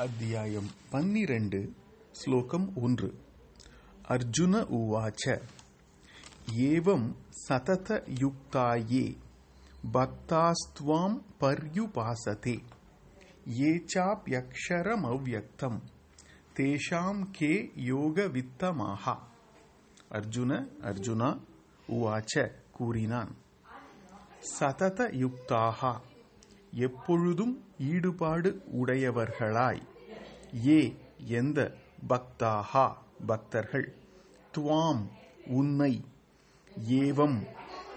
अध्यायम् 0.00 0.68
पन्निरण्ड् 0.92 1.56
श्लोकम् 2.20 2.66
ओन् 2.84 2.96
अर्जुन 4.10 4.54
उवाच 4.78 5.24
एवं 6.68 7.02
सततयुक्ता 7.36 8.66
ये 8.90 9.04
भक्तास्त्वां 9.96 11.08
पर्युपासते 11.42 12.56
ये 13.58 13.78
चाप्यक्षरमव्यक्तम् 13.90 15.78
तेषां 16.56 17.12
के 17.36 17.52
योगवित्तमाः 17.88 19.04
அர்ஜுன 20.18 20.52
அர்ஜுனா 20.90 21.28
உவாச்ச 21.88 22.34
கூறினான் 22.76 23.30
சதத 24.50 25.00
யுக்தாக 25.22 25.80
எப்பொழுதும் 26.77 27.65
ஈடுபாடு 27.79 28.63
உடையவர்களாய். 28.81 29.81
ஏ 30.67 30.95
எந்த 31.25 31.73
பக்தாகா 32.09 32.93
பக்தர்கள்? 33.25 33.93
துவாம் 34.57 35.07
உன்னை. 35.45 36.05
ஏவம் 36.89 37.47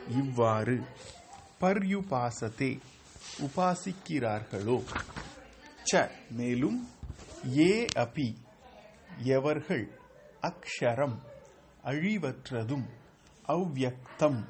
இவ்வாறு. 0.09 0.83
பர்யுபாசத்தே 1.61 2.79
உபாசிக்கிறார்களோ? 3.41 4.83
ச 5.93 6.11
மேலும் 6.31 6.89
ஏ 7.59 7.87
அபி 7.97 8.37
எவர்கள்? 9.23 9.99
அக்ஷரம் 10.43 11.19
அழிவற்றதும் 11.85 12.87
அவ்வியக்தம் 13.49 14.45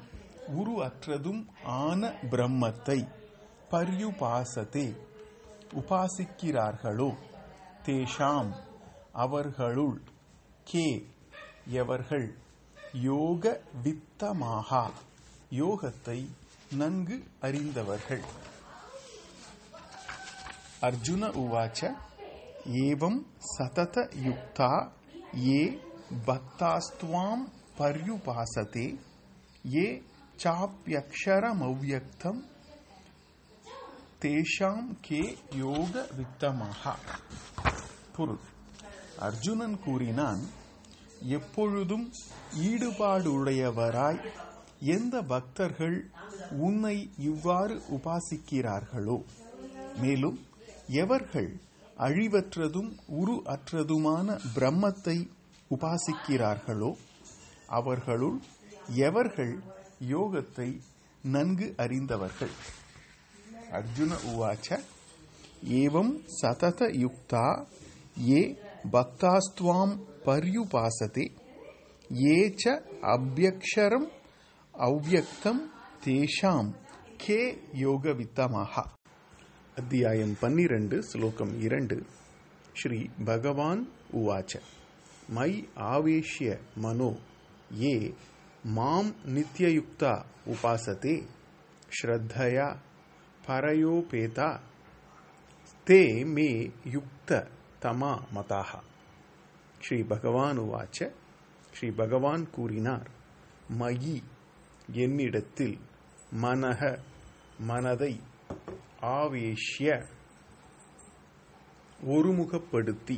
உருவற்றதும் 0.47 1.45
ஆன 1.63 2.07
பிரம்மத்தை. 2.07 3.17
பர்யுபாசதே 3.71 4.97
உபாசிக்கிறார்களோ? 5.73 7.15
தேஷாம் 7.85 8.51
அவர்களுள் 9.11 10.01
கே 10.63 11.07
எவர்கள்? 11.67 12.37
யோக 12.93 13.61
வித்தமாகா 13.83 14.89
யோகத்தை 15.51 16.29
நன்கு 16.71 17.23
அறிந்தவர்கள். 17.41 18.21
அர்ஜுன 20.81 21.29
உவாச்ச 21.43 21.91
ஏவம் 22.65 23.19
சதத 23.57 23.95
யுக்தா 24.25 24.89
ஏ 25.47 25.81
பக்தாஸ்துவாம் 26.27 27.43
பர்யுபாசதே 27.77 28.87
ஏ 29.75 30.03
சாப்பியக்ஷரமவ்யக்தம் 30.43 32.41
தேஷாம் 34.21 34.87
கே 35.01 35.37
யோக 35.55 36.07
வித்தமாக 36.17 36.93
பொருள் 38.15 38.41
அர்ஜுனன் 39.19 39.79
கூறினான் 39.79 40.41
எப்பொழுதும் 41.27 42.11
ஈடுபாடுடையவராய் 42.61 44.19
எந்த 44.79 45.21
பக்தர்கள் 45.21 45.97
உன்னை 46.59 47.11
இவ்வாறு 47.17 47.81
உபாசிக்கிறார்களோ? 47.89 49.17
மேலும் 50.01 50.37
எவர்கள் 50.87 51.49
அழிவற்றதும் 51.97 52.91
உரு 53.07 53.43
அற்றதுமான 53.45 54.39
பிரம்மத்தை 54.55 55.17
உபாசிக்கிறார்களோ 55.71 56.91
அவர்களுள் 57.67 58.37
எவர்கள் 59.07 59.53
யோகத்தை 60.09 60.69
நன்கு 61.23 61.73
அறிந்தவர்கள்? 61.77 62.53
அர்ஜுன 63.69 64.13
உவாச்ச 64.31 64.67
ஏவம் 65.79 66.13
சதத 66.39 66.81
யுக்தா 67.03 67.45
ஏ 68.29 68.41
பக்தாஸ்துவாம் 68.91 69.93
பர்யுபாசதே 70.25 71.25
ஏ 72.25 72.37
ச 72.61 72.75
அபியக்ஷரம் 73.13 74.07
அவ்யக்தம் 74.75 75.61
தேஷாம் 76.05 76.71
கே 77.17 77.39
யோகவித்தமாக 77.81 78.85
அத்தியாயம் 79.77 80.35
பன்னிரண்டு 80.39 80.97
ஸ்லோகம் 81.03 81.53
இரண்டு 81.59 81.97
ஸ்ரீ 82.73 82.99
பகவான் 83.25 83.81
உவாச்ச. 84.13 84.51
மை 85.29 85.51
ஆவேஷ்ய 85.89 86.49
மனோ 86.75 87.11
ஏ 87.83 87.95
மாம் 88.75 89.11
நித்யயுக்தா 89.27 90.13
உபாசதே 90.45 91.15
ஸ்ரத்தயா 91.89 92.67
பரயோபேதா 93.49 94.49
தே 95.87 96.01
மே 96.33 96.49
யுக்த 96.93 97.29
தமா 97.83 98.13
மதாக 98.33 98.71
ஸ்ரீ 99.81 99.97
பகவான் 100.09 100.59
உவாச்ச 100.59 100.97
ஸ்ரீ 101.73 101.87
பகவான் 101.95 102.43
கூறினார் 102.51 103.07
மயி 103.79 104.17
என்னிடத்தில் 104.97 105.77
மனக 106.43 106.81
மனதை 107.65 108.13
ஆவேஷ்ய 109.11 109.89
ஒருமுகப்படுத்தி 112.09 113.17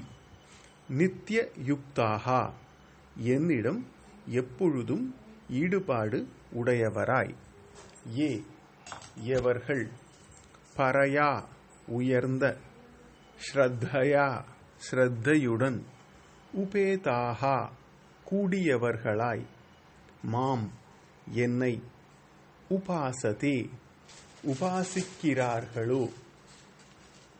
நித்திய 0.89 1.39
யுக்தாகா 1.67 2.41
என்னிடம் 3.29 3.81
எப்பொழுதும் 4.35 5.05
ஈடுபாடு 5.55 6.19
உடையவராய் 6.53 7.33
ஏ 8.19 8.31
எவர்கள் 9.35 9.83
பரையா 10.81 11.43
உயர்ந்த 11.87 12.57
ஸ்ரத்தையா 13.45 14.27
ஸ்ரத்தையுடன் 14.85 15.79
உபேதாகா 16.57 17.69
கூடியவர்களாய் 18.31 19.45
மாம் 20.23 20.65
என்னை 21.33 21.81
உபாசதே 22.69 23.69
உபாசிக்கிறார்களோ? 24.47 26.03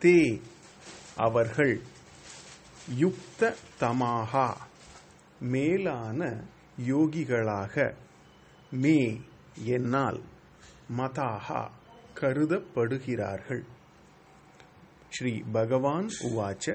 தே 0.00 0.40
அவர்கள் 1.16 1.80
யுக்த 2.96 3.54
தமாகா 3.80 4.56
மேலான 5.40 6.20
யோகிகளாக 6.88 7.94
மே 8.70 9.20
என்னால் 9.54 10.20
மதாகா. 10.98 11.62
கருதப்படுகிறார்கள். 12.22 13.62
ஸ்ரீ 15.10 15.32
பகவான் 15.52 16.08
உவாச்ச 16.28 16.66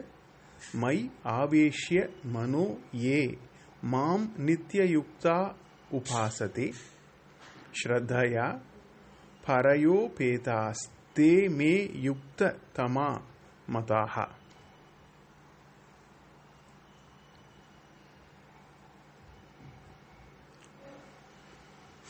மை 0.73 0.95
ஆவேஷ்ய 1.33 1.99
மனோ 2.33 2.65
ஏ 3.05 3.21
மாம் 3.91 4.25
நித்தியயுக்தா 4.47 5.37
உபாசதே 5.91 6.67
ஸ்ரத்தயா 7.79 8.47
பரயோபேதாஸ்தே 9.47 11.31
மே 11.57 11.73
யுக்த 12.05 12.41
தமா 12.77 13.09
மதாக 13.73 14.15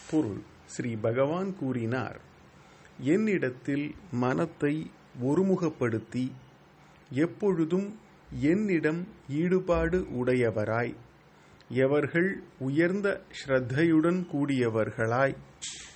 பொருள் 0.07 0.41
ஸ்ரீ 0.67 0.91
பகவான் 1.01 1.51
கூறினார் 1.59 2.19
என்னிடத்தில் 2.99 3.95
மனத்தை 4.11 4.91
ஒருமுகப்படுத்தி 5.21 6.31
எப்பொழுதும் 7.11 7.95
என்னிடம் 8.41 9.07
ஈடுபாடு 9.29 9.99
உடையவராய். 9.99 10.95
எவர்கள் 11.69 12.41
உயர்ந்த 12.59 13.21
ஸ்ரத்தையுடன் 13.39 14.25
கூடியவர்களாய் 14.33 15.35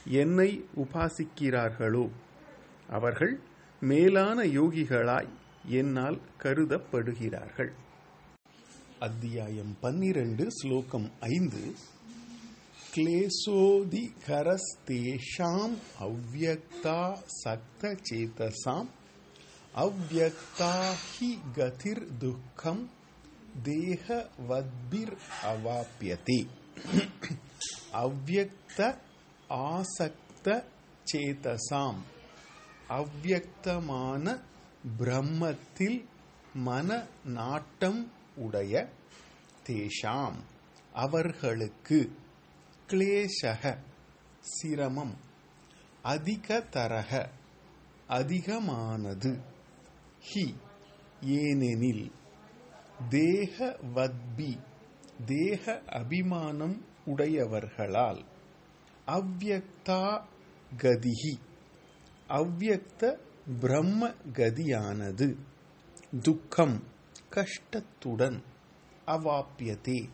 என்னை 0.06 0.66
உபாசிக்கிறார்களோ 0.75 2.09
அவர்கள் 2.89 3.39
மேலான 3.79 4.44
யோகிகளாய் 4.44 5.29
என்னால் 5.66 6.22
கருதப்படுகிறார்கள். 6.44 7.71
அத்தியாயம் 9.00 9.77
பன்னிரண்டு 9.81 10.51
ஸ்லோகம் 10.51 11.12
ஐந்து. 11.19 11.74
क्लेशोऽधिकरस्तेषाम् 12.94 15.76
अव्यक्ता 16.06 16.99
सक्तचेतसाम् 17.34 18.90
अव्यक्ता 19.84 20.73
हि 21.05 21.31
गतिर्दुःखम् 21.58 22.82
देहवद्भिरवाप्यते 25.17 26.38
अव्यक्त 28.05 28.81
ஆசக்தசேதசாம் 30.69 32.00
அவ்யக்தமான 32.96 34.25
பிரம்மத்தில் 34.99 35.96
மன 36.67 36.88
நாட்டம் 37.37 38.00
உடைய 38.44 38.75
தேஷாம் 39.69 40.37
அவர்களுக்கு 41.05 41.99
கிளேசக 42.91 43.77
சிரமம் 44.39 45.15
அதிகதரக 46.03 47.29
அதிகமானது. 48.07 49.39
ஹி 50.29 50.55
ஏனெனில் 51.21 52.11
தேகவத்பி 53.09 54.57
தேக 55.25 55.81
அபிமானம் 55.85 56.85
உடையவர்களால் 57.05 58.25
அவ்யக்தா 59.07 60.21
கதிகி 60.77 61.39
அவ்யக்த 62.29 63.17
பிரம்ம 63.59 64.13
கதியானது. 64.33 65.38
துக்கம் 66.21 66.83
கஷ்டத்துடன் 67.29 68.43
அவாப்பியதே 69.07 70.09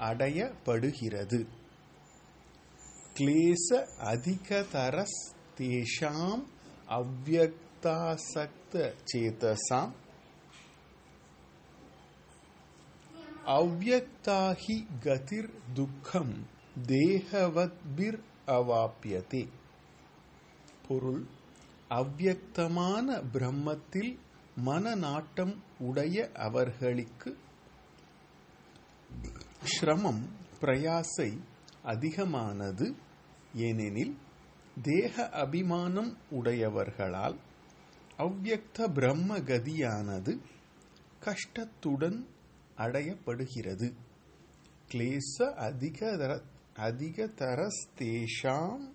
அடையப்படுகிறது. 0.00 1.46
கிளேச 3.15 3.67
அதிகதரஸ் 4.05 5.19
தேஷாம் 5.59 6.43
அவ்யக்தாசக்த 6.97 8.73
சேதசாம் 9.05 9.93
அவ்யக்தாஹி 13.55 14.75
கதிர் 15.03 15.49
துக்கம் 15.73 16.35
தேகவத்பிர் 16.87 18.19
அவாப்பியதே 18.49 19.43
பொருள் 20.85 21.23
அவ்யக்தமான 21.91 23.17
பிரம்மத்தில் 23.33 24.13
மனநாட்டம் 24.65 25.55
உடைய 25.79 26.17
அவர்களுக்கு 26.39 27.31
சிரமம் 29.71 30.23
பிரயாசை 30.59 31.29
அதிகமானது 31.82 32.94
ஏனெனில் 33.54 34.16
தேக 34.82 35.28
அபிமானம் 35.28 36.16
உடையவர்களால் 36.30 37.36
அவ்யக்த 38.18 38.88
பிரம்ம 38.88 39.38
கதியானது 39.38 40.40
கஷ்டத்துடன் 41.20 42.26
அடையப்படுகிறது. 42.76 43.94
கிளேச 44.88 45.38
அதிகதர 45.38 46.42
அதிகதரஸ்தேஷாம் 46.76 48.94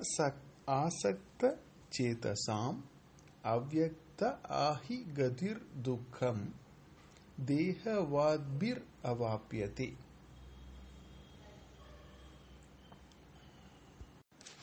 சக் 0.00 0.66
ஆசக்த 0.66 1.58
சேதசாம் 1.98 2.82
அவ்யக்த 3.44 4.38
ஆஹி 4.48 5.12
கதிர் 5.12 5.82
துக்கம். 5.82 6.54
தேகவாத்பிர் 7.46 8.82
அவாப்பியதே 9.02 9.96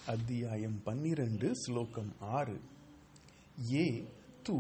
அத்தியாயம் 0.06 0.82
பன்னிரண்டு 0.84 1.56
ஸ்லோகம் 1.56 2.10
ஆறு. 2.20 2.60
ஏ 3.74 4.12
து 4.50 4.56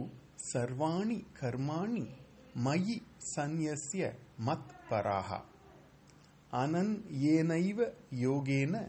சர்வாணி 0.53 1.25
கர்மாணி 1.39 2.05
மயி 2.65 2.95
சந்நியஸ்ய 3.35 4.11
மத் 4.45 4.71
பராக 4.89 5.39
அனன் 6.51 6.93
ஏனைவ 7.31 7.89
யோகேன 8.21 8.87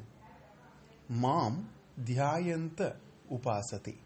மாம் 1.09 1.59
தியாயந்த 2.05 2.97
உபாசதே. 3.31 3.97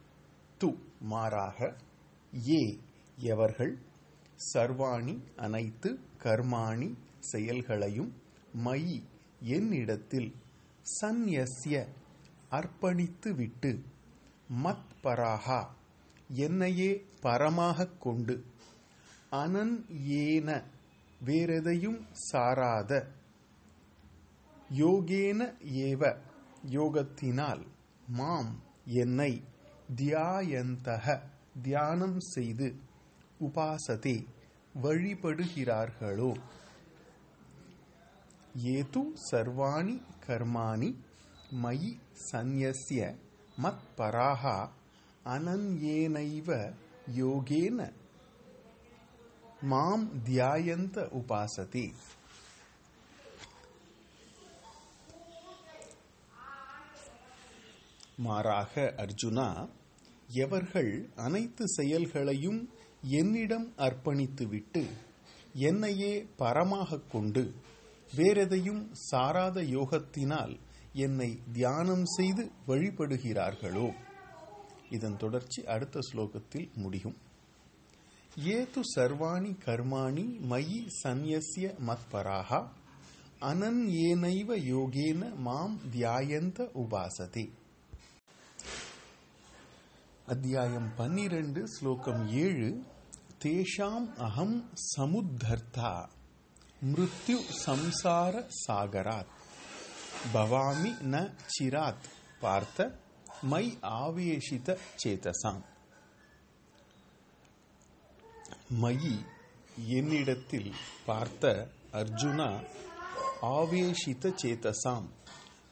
து 0.61 0.75
மாறாக 1.01 1.77
ஏ 2.49 2.81
எவர்கள் 3.19 3.79
சர்வாணி 4.55 5.19
அனைத்து 5.37 5.99
கர்மாணி 6.25 6.94
செயல்களையும் 7.19 8.12
மயி 8.65 8.99
என்னிடத்தில் 9.41 10.35
சந்நியஸ்ய 11.01 11.87
அர்ப்பணித்து 12.50 13.35
விட்டு 13.35 13.85
மத் 14.65 14.89
பராகா 15.03 15.67
என்னையே 16.29 17.05
பரமாகக் 17.21 18.00
கொண்டு 18.00 18.45
அனன் 19.31 19.85
ஏன 19.95 20.65
வேறெதையும் 21.27 22.00
சாராத 22.12 22.93
யோகேன 24.77 25.41
ஏவ 25.62 26.17
யோகத்தினால் 26.71 27.67
மாம் 28.06 28.62
என்னை 28.85 29.43
தியாயந்தக 29.97 31.21
தியானம் 31.62 32.21
செய்து 32.21 32.69
உபாசதே 33.41 34.27
வழிபடுகிறார்களோ? 34.83 36.37
ஏது 38.55 39.03
சர்வாணி 39.31 40.03
கர்மாணி 40.27 40.91
மயி 41.53 41.99
சந்நியஸ்ய 42.33 43.17
மத்பராக 43.62 44.69
அனன்யேனைவ 45.25 46.73
யோகேன. 47.17 47.93
மாம் 49.61 50.09
தியாயந்த 50.25 51.09
உபாசதி. 51.12 51.93
மாறாக 58.17 58.94
அர்ஜுனா 58.97 59.69
எவர்கள் 60.29 61.09
அனைத்து 61.17 61.69
செயல்களையும் 61.69 62.69
என்னிடம் 63.01 63.73
அர்ப்பணித்துவிட்டு 63.77 64.87
என்னையே 65.53 66.27
பரமாகக் 66.37 67.11
கொண்டு 67.11 67.55
வேறெதையும் 68.17 68.89
சாராத 68.93 69.62
யோகத்தினால் 69.62 70.59
என்னை 70.99 71.39
தியானம் 71.53 72.05
செய்து 72.05 72.50
வழிபடுகிறார்களோ? 72.69 73.93
இதன் 74.91 75.17
தொடர்ச்சி 75.17 75.65
அடுத்த 75.65 76.00
ஸ்லோகத்தில் 76.12 76.73
முடியும். 76.75 77.17
ஏது 78.39 78.81
சர்வாணி 78.97 79.50
கர்மாணி 79.65 80.25
மயி 80.50 80.87
சந்யசிய 81.03 81.75
மத்பராக 81.87 82.69
அனன் 83.41 83.87
ஏனைவ 83.87 84.56
யோகேன 84.56 85.37
மாம் 85.37 85.79
தியாயந்த 85.93 86.69
உபாசதே. 86.75 87.51
அத்தியாயம் 90.27 90.94
பன்னிரண்டு 90.97 91.69
ஸ்லோகம் 91.69 92.29
ஏழு 92.29 92.83
தேஷாம் 93.44 94.15
அகம் 94.17 94.71
சமுத்தர்த்தா 94.97 96.09
மிருத்யு 96.87 97.41
சம்சார 97.67 98.51
சாகராத். 98.67 99.37
பவாமி 100.32 100.91
ந 101.11 101.17
சிராத் 101.55 102.06
பார்த்த 102.41 102.87
மை 103.44 103.65
ஆவேஷித 103.99 104.70
சேதசாம் 105.03 105.62
மயி 108.79 109.15
என்னிடத்தில் 109.96 110.70
பார்த்த 111.06 111.53
அர்ஜுனா 111.93 112.48
ஆவேஷித 113.53 114.32
சேதசாம் 114.43 115.06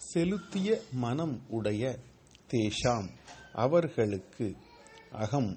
செலுத்திய 0.03 0.71
மனம் 0.97 1.37
உடைய 1.51 1.85
தேஷாம் 2.51 3.09
அவர்களுக்கு 3.57 4.47
அகம் 5.21 5.53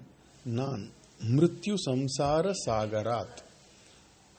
நான் 0.45 0.83
மிருத்யு 1.29 1.75
சம்சார 1.85 2.51
சாகராத் 2.61 3.39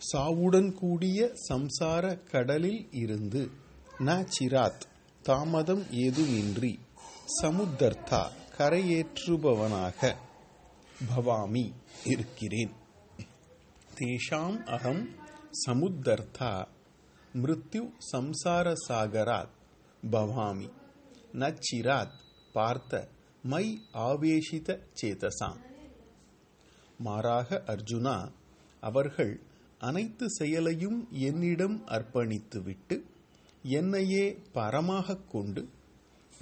சாவுடன் 0.00 0.70
கூடிய 0.74 1.20
சம்சார 1.48 2.04
கடலில் 2.30 2.82
இருந்து 2.94 3.42
ந 4.00 4.26
சிராத் 4.38 4.80
தாமதம் 5.22 5.82
ஏதுமின்றி 5.82 6.78
சமுத்தர்த்தா 7.42 8.30
கரையேற்றுபவனாக 8.58 10.16
பவாமி 11.14 11.72
இருக்கிறேன். 12.04 12.72
தேஷாம் 13.94 14.66
அகம் 14.66 15.08
சமுத்தர்த்தா 15.66 16.66
மிருத்யு 17.34 17.92
சம்சார 18.12 18.72
சாகராத் 18.88 19.50
பவாமி. 20.10 20.70
நச்சிராத் 21.32 22.18
பார்த்த 22.52 23.08
மை 23.42 23.80
ஆவேஷித 23.92 24.80
சேதசாம். 25.02 25.60
மாறாக 26.98 27.62
அர்ஜுனா 27.66 28.32
அவர்கள் 28.80 29.40
அனைத்து 29.78 30.30
செயலையும் 30.30 31.08
என்னிடம் 31.10 31.86
அர்ப்பணித்துவிட்டு 31.86 33.09
என்னையே 33.62 34.38
பரமாகக் 34.52 35.30
கொண்டு 35.30 35.68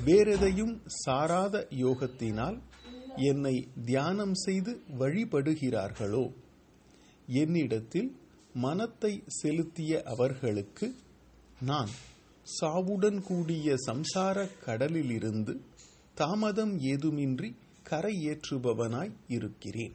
வேறெதையும் 0.04 0.80
சாராத 0.86 1.66
யோகத்தினால் 1.70 2.58
என்னை 3.16 3.68
தியானம் 3.84 4.34
செய்து 4.34 4.82
வழிபடுகிறார்களோ? 4.98 6.32
என்னிடத்தில் 7.26 8.16
மனத்தை 8.52 9.22
செலுத்திய 9.26 10.02
அவர்களுக்கு 10.04 10.94
நான் 11.60 11.88
சாவுடன் 12.60 13.22
கூடிய 13.22 13.74
சம்சார 13.86 14.50
கடலிலிருந்து 14.64 15.60
தாமதம் 16.14 16.78
ஏதுமின்றி 16.78 17.54
கரையேற்றுபவனாய் 17.90 19.12
இருக்கிறேன். 19.28 19.92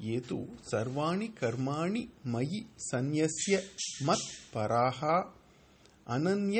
ஏது 0.00 0.36
சர்வாணி 0.70 1.32
கர்மாணி 1.40 2.08
மயி 2.24 2.66
சந்நியஸ்ய 2.92 3.60
மத் 4.06 4.30
பராகா 4.52 5.32
அனன்ய 6.07 6.59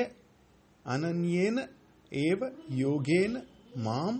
அனன்யேன 0.85 1.57
ஏவ 2.11 2.41
யோகேன 2.81 3.35
மாம் 3.85 4.19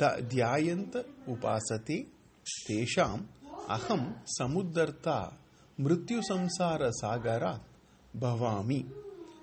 த 0.00 0.14
தியாயந்த 0.32 0.96
உபாசதே 1.32 1.98
तेषाम् 2.46 3.22
अहं 3.68 4.02
समुद्धर्ता 4.28 5.16
मृत्युसंसारसागरात् 5.78 7.66
भवामि 8.14 8.82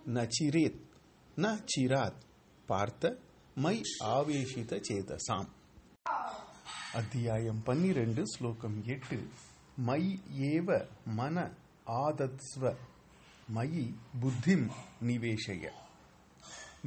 न 0.08 0.25
चिरेत् 0.36 0.82
न 1.38 1.58
चिरात् 1.68 2.24
பார்த்த 2.70 3.10
மை 3.58 3.74
ஆவேஷித 4.08 4.77
சேதசாம் 4.88 5.48
அத்தியாயம் 6.94 7.62
பன்னிரண்டு 7.68 8.24
ஸ்லோகம் 8.32 8.75
எட்டு 8.94 9.18
மை 9.88 10.01
ஏவ 10.50 10.68
மன 11.20 11.36
ஆதத்ஸ்வ 11.98 12.74
மயி 13.54 13.85
புத்திம் 14.21 14.66
நிவேஷய 15.09 15.64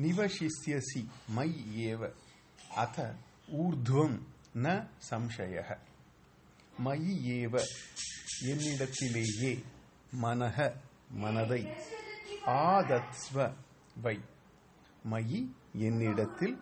நிவசிஷ்யசி 0.04 1.02
மயி 1.36 1.62
ஏவ 1.90 2.10
அத 2.84 2.98
ஊர்துவம் 3.62 4.16
ந 4.64 4.68
சம்சய 5.10 5.56
மயி 6.86 7.14
ஏவ 7.38 7.54
என்னிடத்திலேயே 8.52 9.52
மனக 10.22 10.58
மனதை 11.24 11.62
ஆதத்ஸ்வ 12.64 13.38
வை 14.04 14.18
மயி 15.12 15.42
என்னிடத்தில் 15.88 16.58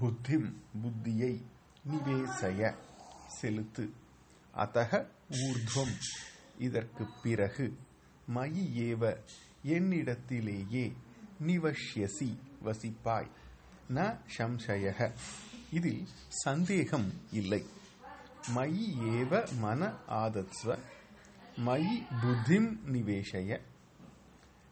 புத்திம் 0.00 0.48
புத்தியை 0.82 1.32
நிவேசய 1.84 2.60
செலுத்து। 3.38 3.84
அத்தக 4.54 4.90
ஊர்துவம் 5.40 5.94
இதற்கு 6.58 7.04
பிறகு 7.22 7.64
மயி 8.28 8.62
ஏவ 8.74 9.16
என்னிடத்திலேயே 9.64 10.92
நிவஷ்யசி 11.46 12.36
வசிப்பாய். 12.64 13.30
ந 13.88 14.18
சம்சயக. 14.38 15.12
இதில் 15.72 16.06
சந்தேகம் 16.28 17.12
இல்லை. 17.32 17.66
மயி 18.54 18.82
ஏவ 19.00 19.58
மன 19.58 19.92
ஆதத்ஸ்வ. 20.08 20.78
மயி 21.66 22.06
புத்திம் 22.22 22.78
நிவேஷய. 22.92 23.60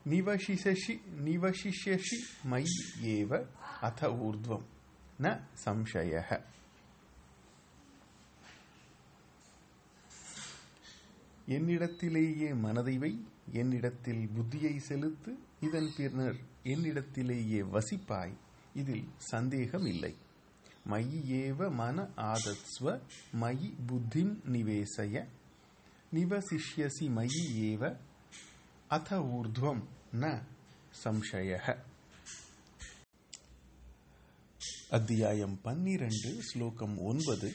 நிவசிஷி 0.09 1.00
நிவசிஷ்யசி 1.25 2.18
மயி 2.50 3.02
ஏவ 3.02 3.47
அத 3.80 4.09
ஊர்துவம். 4.09 4.64
ந 5.21 5.40
சம்சய 5.64 6.40
என்னிடத்திலேயே 11.49 12.59
மனதை 12.59 12.99
வை 12.99 13.26
என்னிடத்தில் 13.50 14.28
புத்தியை 14.37 14.76
செலுத்து 14.76 15.38
இதன் 15.61 15.90
பின்னர் 15.96 16.37
என்னிடத்திலேயே 16.64 17.61
வசிப்பாய். 17.75 18.32
இதில் 18.75 19.08
சந்தேகம் 19.16 19.87
இல்லை 19.87 20.14
மயி 20.88 21.18
ஏவ 21.40 21.70
மன 21.75 22.08
ஆதத்ஸ்வ 22.16 23.00
மயி 23.40 23.75
புத்திம் 23.87 24.34
நிவேசய. 24.44 25.26
நிவசிஷ்யசி 26.12 27.06
மயி 27.18 27.42
ஏவ 27.54 27.96
அத 28.88 29.18
ஊர்துவம் 29.18 29.82
ந 30.12 30.42
சம்சய 31.04 31.76
அத்தியாயம் 34.90 35.61
பன்னிரண்டு 35.62 36.42
ஸ்லோகம் 36.42 36.99
ஒன்பது. 36.99 37.54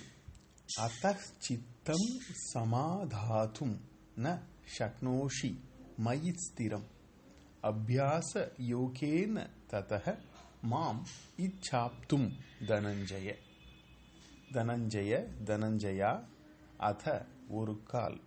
அத்த 0.82 1.18
சித்தம் 1.38 2.10
சமாதாத்தும் 2.54 3.76
ந 4.18 4.42
சக்னோஷி 4.78 5.52
மயி 5.98 6.32
ஸ்திரம் 6.42 6.88
அபியாச 7.64 8.32
யோகேன 8.68 9.46
ததக 9.72 10.06
மாம் 10.72 11.02
இச்சாப்தும் 11.40 12.30
தனஞ்சய 12.68 13.30
தனஞ்சய 14.54 15.12
தனஞ்சயா 15.48 16.12
அத 16.82 17.06
ஒரு 17.52 17.76
கால் 17.86 18.18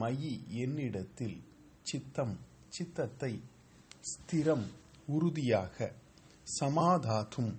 மயி 0.00 0.32
என்னிடத்தில் 0.62 1.38
சித்தம் 1.82 2.36
சித்தத்தை 2.68 3.32
ஸ்திரம் 4.10 4.66
உறுதியாக 5.08 5.76
சமாதாத்தும் 6.54 7.52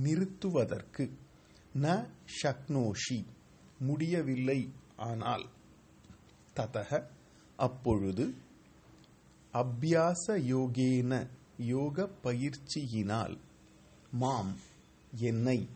நிறுத்துவதற்கு 0.00 1.04
ந 1.76 1.86
ஷக்னோஷி 2.38 3.18
முடியவில்லை 3.80 4.60
ஆனால் 5.06 5.44
ததக 6.56 6.90
அப்பொழுது 7.58 8.24
அபியாச 9.54 10.26
யோகேன 10.26 11.26
யோக 11.58 12.08
பயிற்சியினால் 12.24 13.38
மாம் 14.10 14.56
என்னை 15.16 15.68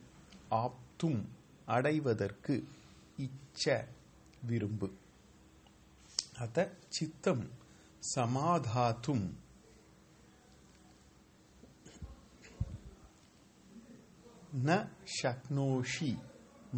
ஆப்தும் 0.48 1.28
அடைவதற்கு 1.66 2.66
இச்ச 3.18 3.84
விரும்பு. 4.46 4.90
அத 6.38 6.76
சித்தம் 6.88 7.50
சமாதாத்தும். 8.14 9.30
ந 14.64 14.88
சக்னோஷி 15.22 16.18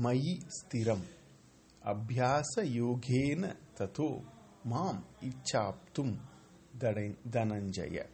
மயி 0.02 0.40
ஸ்திரம். 0.46 1.06
அபியாச 1.84 2.54
யோகேன 2.56 3.56
ததோ 3.78 4.22
மாம் 4.64 5.04
இச்சாப்தும் 5.20 6.16
தனஞ்சய. 6.78 8.06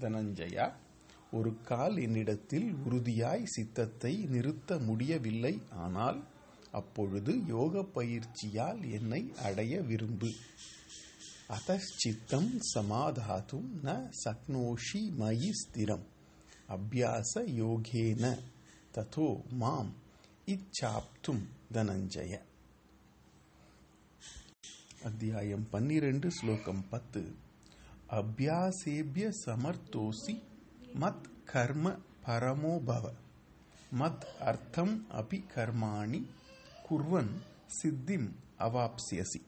தனஞ்சயா 0.00 0.72
ஒரு 1.32 1.62
கால் 1.62 1.96
என்னிடத்தில் 1.96 2.72
உறுதியாய் 2.72 3.44
சித்தத்தை 3.44 4.16
நிறுத்த 4.16 4.78
முடியவில்லை 4.78 5.62
ஆனால் 5.70 6.24
அப்பொழுது 6.72 7.44
யோக 7.46 7.82
பயிற்சியால் 7.82 8.90
என்னை 8.90 9.32
அடைய 9.42 9.80
விரும்பு. 9.80 10.30
அத்தித்தம் 11.48 12.60
சமாதாத்தும் 12.74 13.68
ந 13.84 14.10
சக்னோஷி 14.24 15.12
மயி 15.18 15.50
ஸ்திரம். 15.50 16.02
அபியாச 16.68 17.34
யோகேன. 17.34 18.38
ததோ 18.94 19.42
மாம். 19.50 19.92
இச்சாப்தும் 20.46 21.44
தனஞ்சய. 21.72 22.40
அத்தியாயம் 25.02 25.66
பன்னிரண்டு 25.70 26.30
ஸ்லோகம் 26.30 26.84
பத்து. 26.90 27.44
அபியாசேபிய 28.10 29.32
சமர்த்தோசி 29.46 30.42
மத் 31.00 31.24
கர்ம 31.44 31.98
பரமோபவ 32.26 33.12
மத் 33.98 34.24
அர்த்தம் 34.40 35.06
அபி 35.12 35.44
கர்மாணி 35.54 36.26
குர்வன் 36.90 37.30
சித்திம் 37.82 38.28
அவாப்சியசி. 38.58 39.42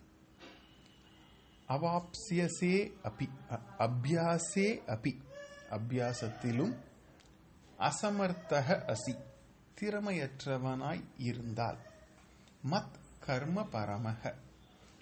அவாப்சியசே 1.68 2.92
அபி 3.02 3.28
அபியாசே 3.78 4.80
அபி. 4.86 5.16
அபியாசத்திலும் 5.70 6.74
அசமர்த்தக 7.78 8.94
அசி 8.94 9.16
திறமையற்றவனாய் 9.80 11.04
இருந்தால் 11.16 11.78
மத் 12.70 12.96
கர்ம 13.18 13.62
பரமக 13.62 14.34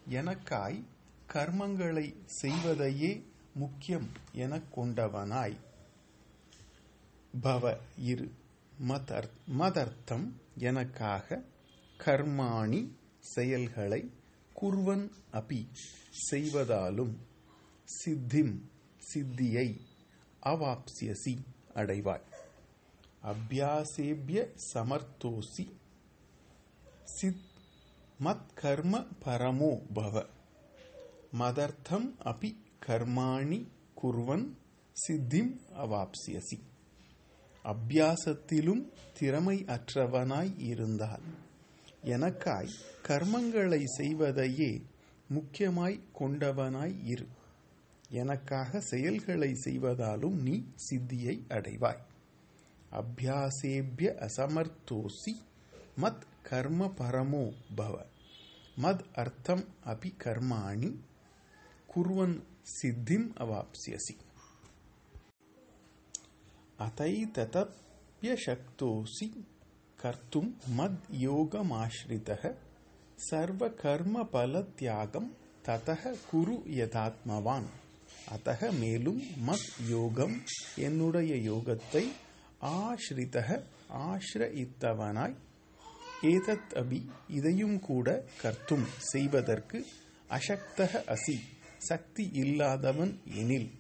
எனக்காய் 0.09 0.85
கர்மங்களை 1.33 2.17
செய்வதையே 2.27 3.35
முக்கியம் 3.57 4.09
எனக் 4.33 4.81
கொண்டவனாய். 4.81 5.57
பவ 7.43 7.77
இரு 7.99 8.33
மதர் 8.89 9.29
மதர்த்தம் 9.59 10.33
எனக்காக 10.59 11.43
கர்மாணி 11.99 12.91
செயல்களை 13.19 14.11
குர்வன் 14.63 15.11
அபி 15.33 15.67
செய்வதாலும் 16.31 17.15
சித்திம் 17.85 18.71
சித்தியை 19.13 19.81
அவாப்சியசி 20.43 21.39
அடைவாய். 21.75 22.23
அபியாசேபிய 23.23 24.55
சமர்த்தோசி 24.75 25.73
சித் 27.05 27.45
மத் 28.25 28.55
கர்ம 28.55 29.05
பரமோ 29.25 29.79
பவ. 29.95 30.27
மதர்த்தம் 31.39 32.15
அபி 32.25 32.65
கர்மாணி 32.87 33.67
குர்வன் 34.03 34.53
சித்திம் 34.93 35.61
அவாப்சியசி. 35.75 36.59
அபியாசத்திலும் 37.65 38.89
திறமை 39.19 39.65
அற்றவனாய் 39.65 40.59
இருந்தால் 40.59 41.23
எனக்காய் 42.05 42.71
கர்மங்களை 43.03 43.85
செய்வதையே 43.85 44.85
முக்கியமாய் 45.29 46.01
கொண்டவனாய் 46.21 47.05
இரு. 47.05 47.27
எனக்காக 48.09 48.81
செயல்களை 48.81 49.53
செய்வதாலும் 49.65 50.43
நீ 50.43 50.65
சித்தியை 50.91 51.45
அடைவாய். 51.49 52.01
அபியாசேபிய 52.93 54.29
அசமர்த்தோசி 54.29 55.33
மத் 56.01 56.21
கர்ம 56.43 56.93
பரமோ 56.99 57.53
பவ. 57.77 58.05
மத் 58.83 59.01
அர்த்தம் 59.15 59.65
அபி 59.87 60.15
கர்மாணி 60.25 60.97
குர்வன் 61.95 62.43
सिद्धिम 62.67 63.31
अवाप्स्यसि। 63.41 64.15
अतैतप्यशक्तोऽसि 67.99 69.27
कर्तुं 69.99 70.47
मद्योगमाश्रितः 70.79 72.43
சர்வகர்மபலத்தியாகம் 73.19 75.29
ததக 75.65 76.17
குரு 76.27 76.57
யதாத்மவான் 76.75 77.67
அத்தக 78.29 78.75
மேலும் 78.75 79.23
மத் 79.47 79.71
யோகம் 79.89 80.43
என்னுடைய 80.81 81.35
யோகத்தை 81.47 82.05
ஆஸ்ரிதக 82.73 83.63
ஆஸ்ரயித்தவனாய் 84.07 85.37
ஏதத் 86.31 86.75
அபி 86.83 87.01
இதையும் 87.31 87.81
கூட 87.81 88.25
கர்த்தும் 88.43 88.87
செய்வதற்கு 89.13 89.85
அசக்தக 90.31 91.05
அசி 91.15 91.37
சக்தி 91.79 92.31
இல்லாதவன் 92.33 93.19
எனில். 93.25 93.71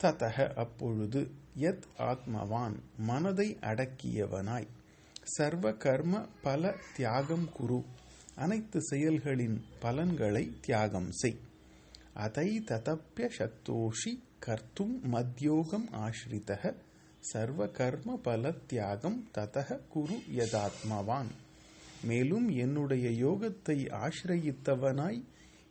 ததக 0.00 0.54
அப்பொழுது 0.54 1.30
யத் 1.56 1.82
ஆத்மவான் 1.98 2.74
மனதை 2.98 3.58
அடக்கியவனாய். 3.60 4.66
சர்வ 5.22 5.72
கர்ம 5.72 6.28
பல 6.42 6.74
தியாகம் 6.96 7.52
குரு. 7.52 7.84
அனைத்து 8.34 8.82
செயல்களின் 8.82 9.64
பலன்களை 9.80 10.52
தியாகம் 10.60 11.10
செய். 11.10 11.38
அதை 12.14 12.62
ததப்பிய 12.66 13.30
சத்தோஷி 13.38 14.22
கர்த்தும் 14.46 15.02
மத்யோகம் 15.12 15.90
ஆசிரித்தக 15.92 16.74
சர்வ 17.20 17.68
கர்ம 17.68 18.16
பல 18.16 18.52
தியாகம் 18.66 19.28
ததக 19.34 19.80
குரு 19.88 20.14
யதாத்மவான். 20.14 21.30
மேலும் 22.04 22.48
என்னுடைய 22.48 23.26
யோகத்தை 23.26 23.88
ஆசிரயித்தவனாய் 23.88 25.24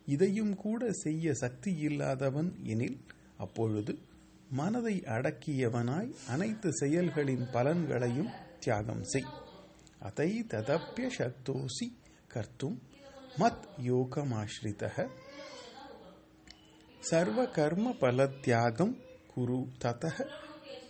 இதையும் 0.05 0.55
கூட 0.55 0.91
செய்ய 0.91 1.33
சக்தி 1.33 1.77
இல்லாதவன் 1.77 2.60
எனில் 2.63 3.05
அப்பொழுது 3.38 4.00
மனதை 4.50 5.00
அடக்கியவனாய் 5.00 6.15
அனைத்து 6.27 6.74
செயல்களின் 6.74 7.45
பலன்களையும் 7.53 8.31
தியாகம் 8.60 9.03
செய். 9.03 9.25
அதை 10.00 10.45
ததப்பிய 10.48 11.10
சக்தோசி 11.17 11.98
கர்த்தும் 12.33 12.77
மத் 13.38 13.63
யோகமாஸ்ரித 13.83 15.10
சர்வ 17.00 17.48
கர்ம 17.48 17.93
பல 17.93 18.27
தியாகம் 18.27 18.98
குரு 19.33 19.67
தத 19.79 20.29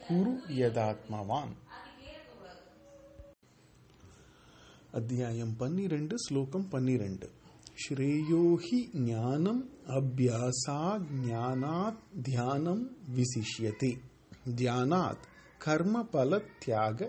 குரு 0.08 0.42
யதாத்மவான். 0.48 1.54
அத்தியாயம் 4.92 5.56
பன்னிரண்டு 5.56 6.20
ஸ்லோகம் 6.20 6.68
பன்னிரண்டு. 6.68 7.32
श्रेयो 7.83 8.43
हि 8.63 8.79
ज्ञानम् 8.97 9.61
अभ्यासात् 9.97 11.05
ज्ञानात् 11.17 12.01
ध्यानं 12.29 12.81
विशिष्यते 13.17 13.93
ध्यानात् 14.57 15.27
कर्मफलत्याग 15.61 17.03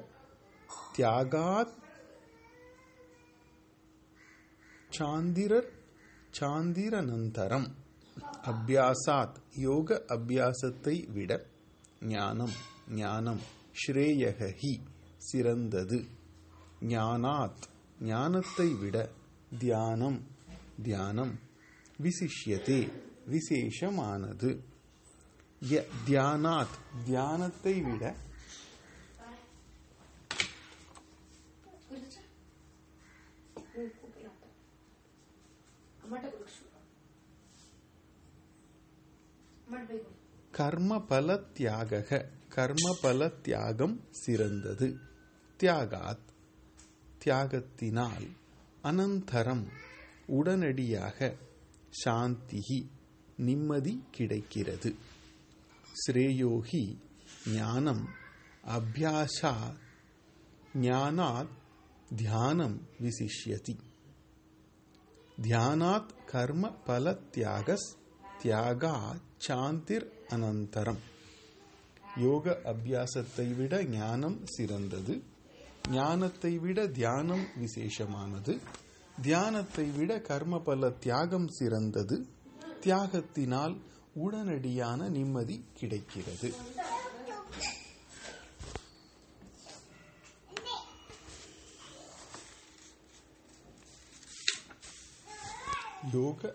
त्यागात् 0.96 1.75
சாந்திரர் 4.91 5.68
சாந்திரனந்தரம் 6.34 7.68
அபியாசாத் 8.51 9.38
யோக 9.65 9.98
அபியாசத்தை 10.15 10.96
விட 11.15 11.32
ஞானம் 12.13 12.56
ஞானம் 12.96 13.41
ஸ்ரேயகி 13.82 14.74
சிறந்தது 15.27 16.00
ஞானாத் 16.94 17.65
ஞானத்தை 18.10 18.68
விட 18.82 18.98
தியானம் 19.63 20.20
தியானம் 20.83 21.35
விசிஷ்யதே 21.99 22.81
விசேஷமானது 23.28 24.50
தியானாத் 26.07 26.76
தியானத்தை 27.04 27.75
விட 27.83 28.02
கர்மபல 40.54 41.28
தியாக 41.52 42.00
கர்மபல 42.56 43.30
தியாகம் 43.43 43.97
சிறந்தது 44.21 44.89
தியாகாத் 45.60 46.26
தியாகத்தினால் 47.25 48.26
அனந்தரம் 48.84 49.65
உடனடியாக 50.26 51.34
சாந்திகி 52.04 52.89
நிம்மதி 53.37 54.02
கிடைக்கிறது. 54.10 54.95
ஸ்ரேயோகி 56.06 56.97
ஞானம் 57.47 58.08
அபியாசா 58.67 59.54
ஞானாத் 60.75 61.49
தியானம் 62.17 62.89
விசிஷ்யதி. 63.02 63.76
தியானாத் 65.43 66.08
கர்ம 66.26 66.73
பல 66.73 67.19
தியாகஸ் 67.32 67.97
தியாகா 68.43 69.21
சாந்திர் 69.49 70.06
அனந்தரம். 70.28 70.99
யோக 72.17 72.60
அபியாசத்தை 72.65 73.56
விட 73.56 73.84
ஞானம் 73.84 74.47
சிறந்தது. 74.47 75.23
ஞானத்தை 75.91 76.58
விட 76.58 76.87
தியானம் 76.87 77.47
விசேஷமானது. 77.56 78.58
தியானத்தை 79.23 79.91
விட 79.91 80.19
கர்மபல 80.19 80.99
தியாகம் 80.99 81.49
சிறந்தது. 81.49 82.29
தியாகத்தினால் 82.81 83.81
உடனடியான 84.25 85.09
நிம்மதி 85.09 85.65
கிடைக்கிறது. 85.75 86.55
யோக 96.13 96.55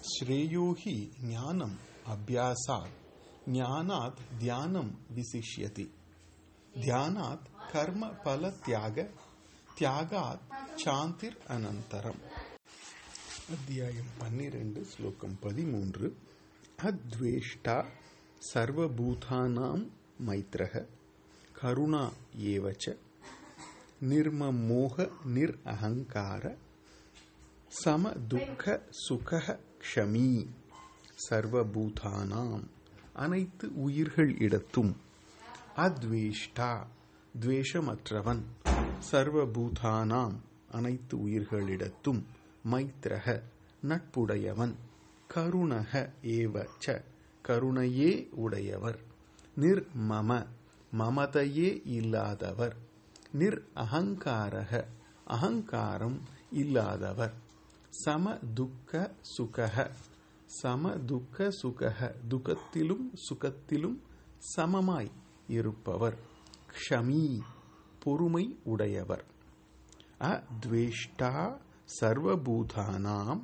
ஸ்ரேயோகி 0.00 1.10
ஞானம் 1.22 1.78
அபியாசாத். 2.06 2.98
ஞானாத் 3.46 4.16
தியானம் 4.38 4.98
விசிஷ்யதி. 5.14 5.90
தியானாத் 6.72 7.68
கர்ம 7.72 8.08
பல 8.08 8.50
தியாக 8.50 9.10
தியாகாத் 9.78 10.38
சாந்திர் 10.84 11.36
அனந்தரம். 11.48 12.20
அத்தியாயம் 13.50 14.10
பன்னிரண்டு 14.18 14.84
ஸ்லோகம் 14.84 15.38
பதிமூன்று. 15.40 16.16
அத்வேஷ்டா 16.82 17.84
சர்வபூதானாம் 18.54 19.88
மைத்ரக 20.26 20.86
கருணா 21.52 22.10
ஏவச்ச 22.38 22.96
நிர்மமோக 24.00 25.10
நிர் 25.24 25.58
அகங்கார 25.64 26.56
சம 27.68 28.12
துக்க 28.28 28.82
சுக 28.90 29.60
க்ஷமி. 29.78 30.46
சர்வபூதானாம் 31.30 32.64
அனைத்து 33.12 33.70
உயிர்கள் 33.74 34.38
இடத்தும். 34.38 34.96
அத்வேஷ்டா 35.76 36.86
துவேஷமற்றவன். 37.40 38.42
சர்வபூதானாம் 39.12 40.34
அனைத்து 40.70 41.16
உயிர்களிடத்தும் 41.16 42.22
மைத்ரக 42.70 43.42
நட்புடையவன் 43.82 44.74
கருணக 45.34 46.10
ஏவச்ச 46.22 47.02
கருணையே 47.42 48.28
உடையவர். 48.30 48.98
நிர்மம 49.60 50.46
மமதையே 50.98 51.82
இல்லாதவர். 51.84 52.76
நிர் 53.32 53.68
அகங்காரக 53.74 54.84
அகங்காரம் 55.24 56.20
இல்லாதவர். 56.52 57.32
சம 57.90 58.38
துக்க 58.54 59.14
சுகக 59.38 59.90
சம 60.44 60.90
துக்க 60.90 61.52
சுகக 61.62 62.14
துக்கத்திலும் 62.28 63.18
சுகத்திலும் 63.28 63.96
சமமாய் 64.56 65.10
இருப்பவர். 65.48 66.16
க்ஷமி 66.70 67.40
பொறுமை 68.00 68.58
உடையவர். 68.64 69.24
அத்வேஷ்டா 70.20 71.58
சர்வபூதானாம் 72.00 73.42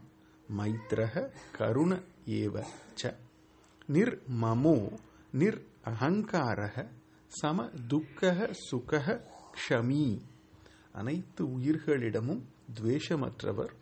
மைத்ரக 0.59 1.31
கருண 1.53 2.01
ஏவ 2.27 2.64
ச. 3.03 3.14
நிர்மமோ 3.88 4.99
நிர் 5.33 5.66
அகங்காரக 5.85 6.87
சம 7.27 7.71
துக்கக 7.88 8.55
சுகக 8.71 9.21
க்ஷமி. 9.55 10.21
அனைத்து 10.92 11.45
உயிர்களிடமும் 11.45 12.42
துவேஷமற்றவர் 12.75 13.73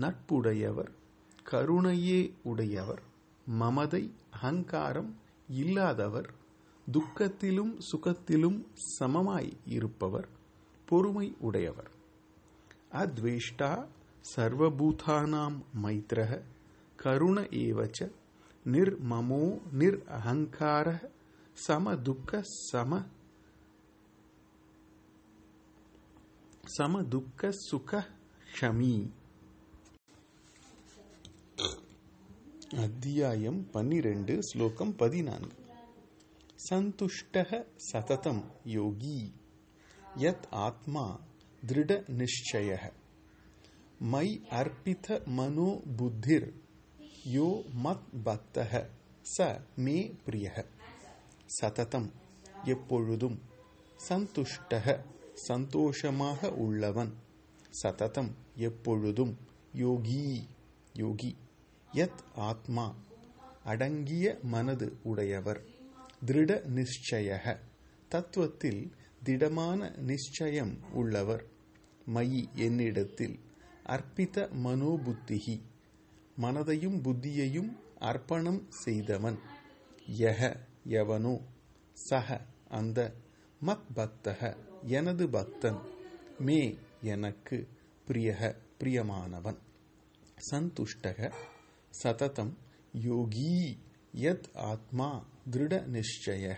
நட்புடையவர் 0.00 0.90
கருணையே 1.50 2.34
உடையவர் 2.42 3.02
மமதை 3.44 4.14
அகங்காரம் 4.30 5.16
இல்லாதவர் 5.48 6.30
துக்கத்திலும் 6.90 7.78
சுகத்திலும் 7.92 8.66
சமமாய் 8.98 9.52
இருப்பவர் 9.64 10.28
பொறுமை 10.86 11.34
உடையவர். 11.38 11.90
அத்வேஷ்டா 12.92 13.86
சர்வபூதானாம் 14.36 15.58
மைத்ரக 15.82 16.42
கருண 16.96 17.40
ஏவச்ச 17.40 18.10
நிர்மமோ 18.64 19.60
நிர் 19.72 20.02
அகங்கார 20.08 21.10
சம 21.52 21.96
துக்க 21.96 22.42
சம 22.70 23.02
சம 26.66 27.02
துக்க 27.02 27.50
சுக 27.50 28.06
ஷமி 28.60 29.10
அத்தியாயம் 32.76 33.70
பன்னிரண்டு 33.70 34.42
ஸ்லோகம் 34.42 34.96
பதினான்கு. 34.96 35.60
संतुष्ट 36.62 37.38
सततम 37.82 38.40
योगी 38.68 39.20
यत 40.18 40.46
आत्मा 40.56 41.04
दृढ़ 41.62 41.92
निश्चय 42.12 42.76
मयि 44.04 44.38
अर्पित 44.52 45.10
मनो 45.30 45.70
बुद्धिर 45.98 46.52
यो 47.28 47.48
मत 47.78 48.04
भक्त 48.24 48.58
स 49.28 49.50
मे 49.78 49.98
प्रिय 50.26 50.48
சததம் 51.50 52.06
எப்பொழுதும் 52.66 53.34
சந்துஷ்டக 54.00 54.86
சந்தோஷமாக 55.46 56.50
உள்ளவன் 56.62 57.10
சததம் 57.80 58.30
எப்பொழுதும் 58.68 59.34
யோகி 59.74 60.22
யோகி 60.94 61.30
யத் 61.88 62.22
ஆத்மா 62.48 62.86
அடங்கிய 63.64 64.26
மனது 64.54 64.88
உடையவர் 65.04 65.60
திருட 66.26 66.86
நிச்சய 67.10 67.58
தத்துவத்தில் 68.10 68.92
திடமான 69.22 69.88
நிச்சயம் 69.96 70.92
உள்ளவர். 70.92 71.46
மயி 72.14 72.52
என்னிடத்தில் 72.54 73.40
அர்ப்பித 73.86 74.48
மனோபுத்திகி. 74.64 75.60
மனதையும் 76.40 77.02
புத்தியையும் 77.02 77.76
அர்ப்பணம் 77.98 78.66
செய்தவன். 78.68 79.38
யக 80.18 80.56
எவனோ 80.84 81.40
சக 81.92 82.46
அந்த 82.68 83.14
மத் 83.66 83.84
பக்தக 83.96 84.56
எனது 84.84 85.28
பக்தன். 85.28 85.78
மே 86.38 86.78
எனக்கு 87.02 87.68
பிரியக 88.08 88.56
பிரியமானவன். 88.78 89.58
சந்துஷ்டக. 90.50 91.32
சததம் 92.02 92.54
யோகி 92.92 93.78
யத் 94.14 94.54
ஆத்மா. 94.54 95.30
ದೃಢ 95.50 95.72
ನಿಶ್ಚಯ 95.86 96.54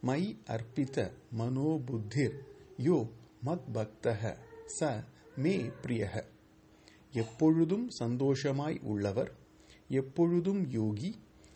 ಮೈ 0.00 0.36
ಅರ್ಪಿತ 0.46 0.98
ಮನೋಬುದ್ಧಿರ್ 1.38 2.36
ಯೋ 2.78 3.10
மத்பக்த 3.44 4.36
ச 4.80 5.04
மே 5.36 5.70
பிரிய 5.82 6.24
எப்பொழுதும் 7.12 7.90
சந்தோஷமாய் 7.90 8.80
உள்ளவர் 8.82 9.32
எப்பொழுதும் 9.88 10.70
யோகி 10.70 11.14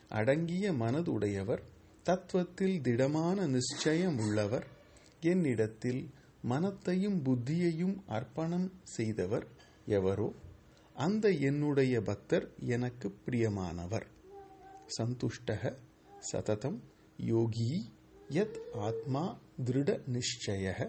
அடங்கிய 0.08 0.72
மனதுடையவர் 0.72 1.62
தத்துவத்தில் 2.04 2.80
திடமான 2.80 3.46
நிச்சயம் 3.46 4.18
உள்ளவர் 4.18 4.66
என்னிடத்தில் 5.20 6.10
மனத்தையும் 6.42 7.24
புத்தியையும் 7.24 7.96
அர்ப்பணம் 8.06 8.72
செய்தவர் 8.82 9.46
எவரோ 9.86 10.34
அந்த 10.94 11.30
என்னுடைய 11.30 12.00
பக்தர் 12.02 12.50
எனக்கு 12.58 13.14
பிரியமானவர். 13.26 14.06
சந்துஷ்டக. 14.98 15.76
சததம் 16.20 16.78
யோகி 17.16 17.72
யத் 18.30 18.58
ஆத்மா 18.78 19.22
திருட 19.64 19.90
நிச்சய 20.12 20.88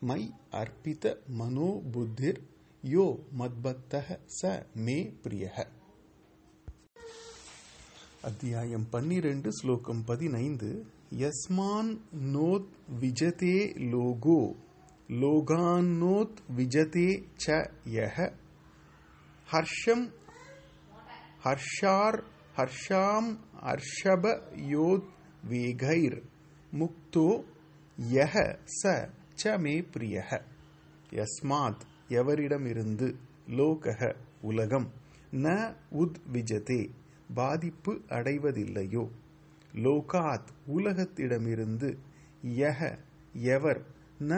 மை 0.00 0.22
அர்ப்பித 0.50 1.04
மனோபுத்திர் 1.38 2.40
யோ 2.84 3.06
மத்பக்த 3.38 4.02
ச 4.40 4.52
மே 4.74 5.12
பிரிய 5.22 5.46
அத்தியாயம் 8.22 8.86
பன்னிரண்டு 8.90 9.52
ஸ்லோகம் 9.52 10.04
பதினைந்து. 10.04 10.70
யஸ்மான் 11.18 11.92
நோத் 12.32 12.70
விஜதே 13.00 13.58
லோகோ 13.90 14.40
லோகான்னோத் 15.08 16.38
விஜதே 16.56 17.10
ச 17.46 17.68
யஹ. 17.90 18.16
ஹர்ஷம் 19.48 20.06
ஹர்ஷார் 21.44 22.22
ஹர்ஷாம் 22.56 23.30
அர்ஷப 23.62 24.24
யோத் 24.72 25.08
வேகைர் 25.50 26.18
முக்தோ 26.72 27.28
யஹ 27.98 28.34
ச 28.78 28.82
ச 29.40 29.54
மே 29.64 29.74
பிரியக 29.92 30.30
யஸ்மாத் 31.18 31.82
எவரிடமிருந்து 32.18 33.08
லோகக 33.58 34.00
உலகம் 34.40 34.88
ந 35.44 35.46
உத் 36.02 36.18
விஜதே 36.32 36.82
பாதிப்பு 37.34 37.92
அடைவதில்லையோ। 38.08 39.04
லோகாத் 39.84 40.50
உலகத்திடமிருந்து 40.76 41.88
யஹ 42.60 42.80
எவர் 43.54 43.82
ந 44.30 44.34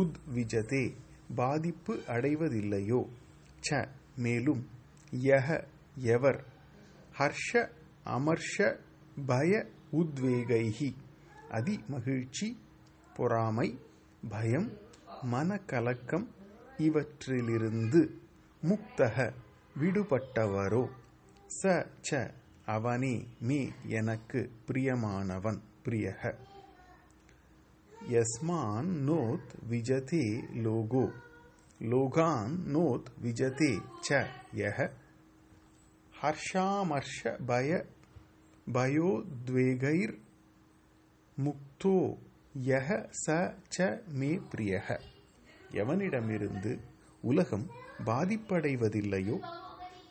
உத் 0.00 0.18
விஜதே 0.34 0.84
பாதிப்பு 1.34 1.94
அடைவதில்லையோ। 2.14 3.00
ச 3.66 3.86
மேலும் 4.16 4.62
யஹ 5.28 5.48
எவர் 6.16 6.40
ஹர்ஷ 7.18 7.50
அமர்ஷ 8.04 8.76
பய 9.26 9.66
உத்வேகைஹி. 9.92 10.94
அதி 11.50 11.84
மகிழ்ச்சி 11.88 12.58
பொறாமை 13.14 13.78
பயம் 14.28 14.72
மனக்கலக்கம் 15.32 16.26
இவற்றிலிருந்து 16.78 18.08
முக்தக 18.62 19.32
விடுபட்டவரோ. 19.80 20.88
ச 21.62 21.86
ச 22.10 22.30
அவனே 22.66 23.26
மே 23.40 23.72
எனக்கு 23.84 24.50
பிரியமானவன் 24.66 25.60
பிரியக. 25.84 26.34
யஸ்மான் 28.08 28.90
நோத் 29.08 29.52
விஜதே 29.70 30.54
லோகோ. 30.54 31.10
லோகான் 31.78 32.56
நோத் 32.66 33.04
விஜதே 33.22 33.82
ச 34.08 34.26
யக 34.54 34.90
ஹர்ஷாமர்ஷ 36.22 37.18
பய 37.46 37.70
பயோத்வேகைர் 38.76 40.14
முக்தோ 41.36 41.96
யஹ 42.66 42.88
ச 43.20 43.36
ச 43.70 43.88
மே 44.18 44.30
பிரியக 44.50 44.88
எவனிடமிருந்து 45.80 46.72
உலகம் 47.22 47.66
பாதிப்படைவதில்லையோ 48.06 49.36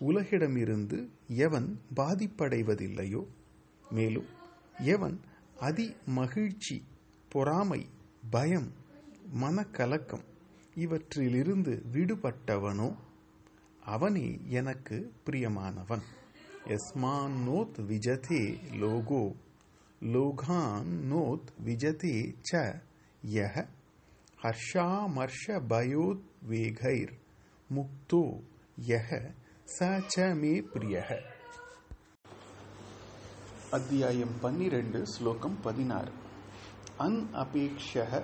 உலகிடமிருந்து 0.02 0.98
எவன் 1.40 1.70
பாதிப்படைவதில்லையோ 1.96 3.22
மேலும் 3.92 4.30
எவன் 4.94 5.18
அதி 5.62 5.88
மகிழ்ச்சி 6.12 6.78
பொறாமை 7.32 7.82
பயம் 8.32 8.70
மனக்கலக்கம் 9.42 10.26
இவற்றிலிருந்து 10.76 11.74
விடுபட்டவனோ 11.94 12.90
அவனே 13.86 14.40
எனக்கு 14.48 15.14
பிரியமானவன். 15.26 16.02
எஸ்மான் 16.66 17.50
நோத் 17.50 17.80
விஜதே 17.88 18.60
லோகோ 18.74 19.36
லோகான் 20.02 20.92
நோத் 21.12 21.50
விஜதே 21.66 22.36
ச 22.52 22.82
யஹ 23.34 23.66
ஹர்ஷாமர்ஷ 24.42 25.48
பயோத் 25.48 26.22
வேகைர் 26.50 27.14
முக்தோ 27.76 28.44
யஹ 28.88 29.34
ச 29.80 30.02
ச 30.16 30.36
மே 30.36 30.60
பிரியக 30.60 31.20
அத்தியாயம் 33.72 34.40
பன்னிரண்டு 34.42 35.08
ஸ்லோகம் 35.08 35.60
பதினாறு. 35.62 36.12
அன் 36.98 37.28
அபேக்ஷக 37.34 38.24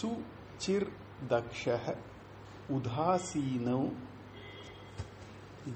சுச்சிர் 0.00 0.88
தக்ஷக 1.28 1.96
உதாசீனோ 2.70 3.92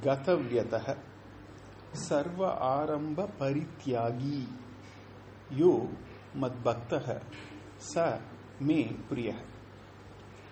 गतव्यतः 0.02 0.88
सर्व 2.00 2.40
आरंभ 2.70 3.20
परित्यागी 3.40 4.40
यो 5.56 5.72
मद्भक्तः 6.38 7.08
स 7.86 7.94
மே 8.68 8.78
பிரிய 9.08 9.30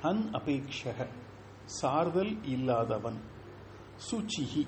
அன் 0.07 0.23
அபேக்ஷக 0.37 0.99
சார்தல் 1.75 2.33
இல்லாதவன் 2.45 3.17
சுச்சிஹி 4.07 4.63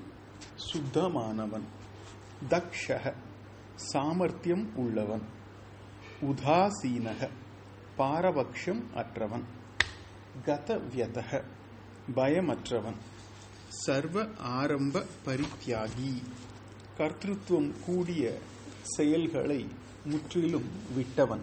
சுத்தமானவன் 0.67 1.67
தக்ஷக 2.49 3.05
சாமர்த்தியம் 3.85 4.65
உள்ளவன் 4.83 5.25
உதாசீனக 6.27 7.21
பாரபக்ஷம் 7.97 8.81
அற்றவன் 9.01 9.45
கதவியதக 10.47 11.31
பயமற்றவன் 12.17 12.99
சர்வ 13.72 14.28
ஆரம்ப 14.38 15.04
பரித்தியாகி. 15.26 16.22
கர்த்தத்துவம் 16.98 17.72
கூடிய 17.84 18.38
செயல்களை 18.82 19.66
முற்றிலும் 20.04 20.68
விட்டவன். 20.94 21.40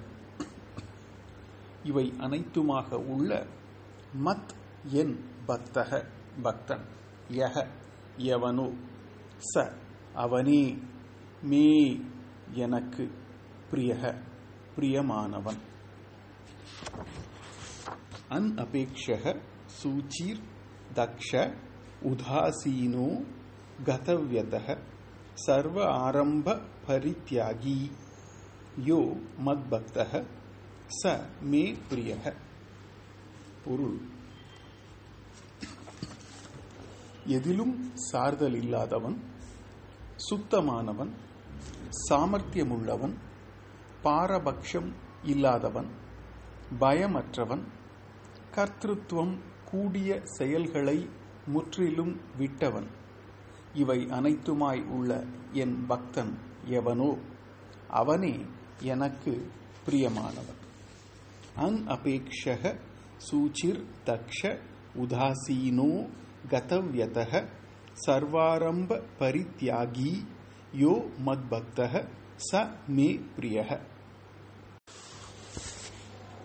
இவை 1.84 2.14
அனைத்துமாக 2.20 2.96
உள்ள 2.96 3.46
மத் 4.26 4.50
என் 4.84 5.30
பக்தக 5.48 6.06
பக்தன். 6.42 6.86
யக 7.30 7.68
எவனோ 8.18 8.74
ச 9.54 9.72
அவனே 10.14 10.78
மே 11.42 12.00
எனக்கு 12.54 13.12
பிரியக 13.72 14.22
பிரியமானவன். 14.76 15.58
அன் 18.30 18.54
அபேக்ஷக 18.58 19.42
சூச்சீர் 19.84 20.42
தக்ஷ 20.94 21.58
உதாசீனோ 22.02 23.08
கதவியதः 23.86 24.68
சர்வ 25.34 25.86
ஆரம்ப 25.98 26.58
பரித்தியாகி 26.88 27.80
யோ 28.86 29.00
மத்பக்தः 29.46 30.12
ச 31.02 31.12
மே 31.42 31.76
பிரியः 31.90 32.26
பொருள். 33.66 33.98
எதிலும் 37.26 37.92
சார்தல் 37.94 38.54
இல்லாதவன் 38.54 39.18
சுத்தமானவன் 40.30 41.12
சாமர்த்தியமுள்ளவன் 42.10 43.16
பாரபட்சம் 44.02 44.90
இல்லாதவன் 45.24 45.90
பயமற்றவன் 46.80 47.64
கர்த்தத்துவம் 48.56 49.36
கூடிய 49.66 50.22
செயல்களை 50.38 50.98
முற்றிலும் 51.50 52.14
விட்டவன். 52.38 52.88
இவை 53.74 54.00
அனைத்துமாய் 54.18 54.84
உள்ள 54.88 55.12
என் 55.54 55.76
பக்தன் 55.88 56.34
எவனோ? 56.78 57.12
அவனே 57.88 58.34
எனக்கு 58.82 59.34
பிரியமானவன். 59.86 60.60
அன் 61.56 61.80
அபேக்ஷக 61.88 62.74
சூச்சிர் 63.30 63.82
தக்ஷ 64.06 64.58
உதாசீனோ 64.96 65.92
கதவியத 66.50 67.26
சர்வாரம்ப 68.06 69.00
பரித்தியாகி 69.20 70.12
யோ 70.74 70.94
மத்பக்தः 71.26 71.94
ச 72.52 72.62
மே 72.88 73.08
பிரியः 73.36 73.72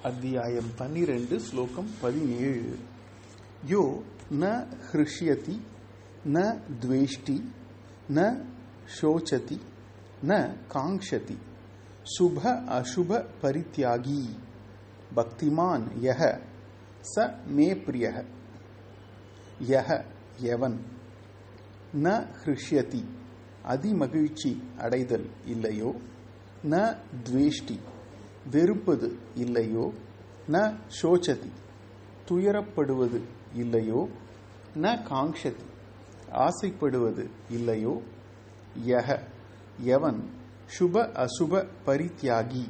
அத்தியாயம் 0.03 0.71
பன்னிரண்டு 0.77 1.37
ஸ்லோகம் 1.41 1.91
பதினேழு. 2.01 2.79
யோ 3.69 3.83
न 4.31 4.45
हृष्यति 4.91 5.57
न 6.27 6.43
द्वेष्टि 6.85 7.39
न 8.11 8.19
शोचति 8.97 9.59
न 10.25 10.33
காங்ஷதி 10.75 11.39
शुभ 12.15 12.39
अशुभ 12.79 13.11
परित्यागी। 13.43 14.23
பக்திமான் 15.17 15.85
யஹ 16.05 16.23
ச 17.13 17.25
மே 17.57 17.67
பிரியः 17.85 18.17
யஹ 19.71 19.89
எவன் 20.53 20.79
ந 22.05 22.13
ஹிருஷ்யதி 22.41 23.03
அதிமகிழ்ச்சி 23.75 24.53
அடைதல் 24.85 25.29
இல்லையோ? 25.53 25.91
ந 26.73 26.81
துவேஷ்டி 27.29 27.77
வெறுப்பது 28.51 29.11
இல்லையோ? 29.45 29.87
ந 30.55 30.63
சோச்சதி 31.01 31.53
துயரப்படுவது 32.29 33.21
இல்லையோ? 33.55 34.09
ந 34.75 35.03
காங்ஷதி. 35.11 35.65
ஆசைப்படுவது 36.33 37.31
இல்லையோ? 37.51 38.03
யக 38.87 39.21
எவன் 39.81 40.31
சுப 40.79 41.25
அசுப 41.25 41.67
பரித்தியாகி. 41.87 42.69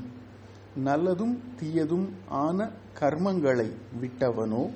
நல்லதும் 0.85 1.39
தீயதும் 1.61 2.09
ஆன 2.29 2.71
கர்மங்களை 3.01 3.77
விட்டவனோ? 4.01 4.71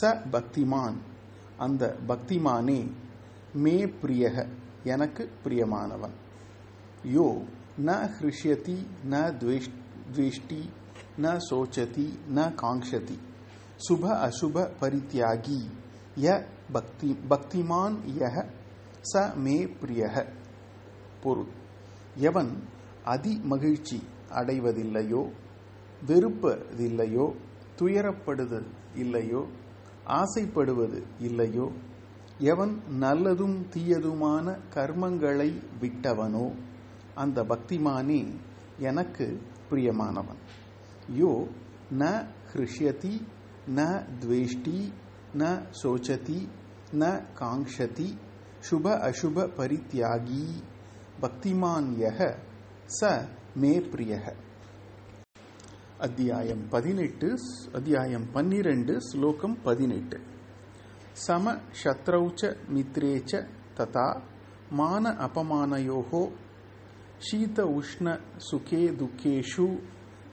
ச 0.00 0.22
பக்திமான். 0.32 0.94
அந்த 1.56 1.96
பக்திமானே 2.08 2.90
மே 3.54 3.86
பிரியக. 3.86 4.48
எனக்கு 4.84 5.30
பிரியமானவன். 5.44 6.14
யோ. 7.04 7.44
ந 7.84 8.10
ஹிருஷ்யதி 8.20 8.86
ந 9.10 9.36
துவேஷ்டி 10.12 10.68
ந 11.22 11.40
சோச்சதி 11.50 12.18
ந 12.34 12.54
காங்ஷதி. 12.62 13.18
சுப 13.80 14.04
அசுப 14.26 14.56
பரித்தியாகி 14.80 15.58
ய 16.24 16.28
பக்தி 16.72 17.10
பக்திமான் 17.30 17.96
யஹ 18.18 18.36
ச 19.10 19.22
மே 19.44 19.56
பிரியக 19.80 20.16
பொருள். 21.22 21.50
எவன் 22.28 22.52
அதி 23.14 23.34
மகிழ்ச்சி 23.52 23.98
அடைவதில்லையோ 24.40 25.22
வெறுப்பதில்லையோ 26.08 27.26
துயரப்படுதல் 27.78 28.68
இல்லையோ 29.02 29.42
ஆசைப்படுவது 30.20 31.00
இல்லையோ 31.28 31.66
எவன் 32.52 32.74
நல்லதும் 33.02 33.58
தீயதுமான 33.74 34.56
கர்மங்களை 34.74 35.50
விட்டவனோ 35.82 36.46
அந்த 37.14 37.38
பக்திமானே 37.52 38.20
எனக்கு 38.88 39.26
பிரியமானவன். 39.70 40.40
யோ 41.20 41.32
ந 42.00 42.04
ஹிருஷ்யதி 42.50 43.14
ந 43.77 43.85
துவேஷ்டி 44.21 44.77
ந 45.41 45.49
சோச்சதி 45.81 46.39
ந 47.01 47.09
காங்ஷதி 47.39 48.09
சுப 48.63 48.95
அசுப 49.07 49.45
பரித்யாகி 49.57 50.45
பக்திமான் 51.23 51.89
யக 52.01 52.19
ச 52.97 53.11
மே 53.61 53.73
பிரியக 53.91 54.25
அத்தியாயம் 55.99 56.63
பதினெட்டு 56.69 57.29
அத்தியாயம் 57.79 58.27
பன்னிரண்டு 58.35 58.93
ஸ்லோகம் 59.09 59.55
பதினெட்டு 59.63 60.19
சம 61.25 61.55
சத்ரௌச்ச 61.81 62.41
மித்ரேச்ச 62.75 63.31
ததா 63.77 64.09
மான 64.73 65.05
அபமானயோகோ 65.25 66.23
शीत 67.21 67.59
उष्ण 67.71 68.13
सुखे 68.41 68.81
दुखेषु 68.99 69.65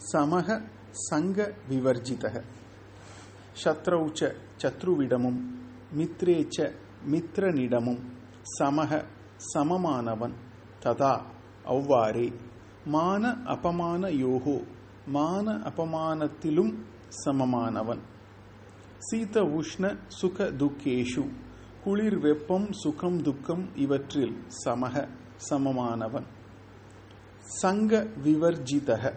समः 0.05 0.49
சங்க 1.01 1.38
விவர்ஜிதः 1.71 2.37
சத்ரௌச்ச 3.63 4.34
சத்ருவிடமும் 4.63 5.39
மித்ரேச்ச 5.98 6.72
மித்ரனிடமும் 7.08 8.00
சமக 8.60 9.06
சமமானவன் 9.54 10.34
ததா 10.82 11.22
அவ்வாறே. 11.63 12.34
மான 12.86 13.38
அபமான 13.44 14.10
யோகோ 14.10 14.63
மான 15.06 15.52
அபமானத்திலும் 15.52 16.74
சமமானவன். 17.26 18.00
சீத 18.98 19.42
உஷ்ண 19.42 19.98
சுக 20.08 20.44
துக்கேஷு 20.44 21.30
குளிர் 21.84 22.20
வெப்பம் 22.20 22.72
சுகம் 22.72 23.22
துக்கம் 23.22 23.76
இவற்றில் 23.76 24.38
சமக 24.66 25.08
சமமானவன். 25.50 26.26
சங்க 27.39 28.08
விவர்ஜிதக 28.24 29.13